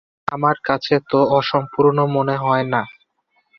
[0.27, 2.81] আমার কাছে তো অসম্পূর্ণ মনে হয় না।